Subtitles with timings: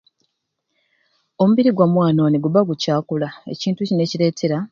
[1.41, 4.57] Omubiri gwa mwana oni gubba gukyakula ekintu kini ekireetera.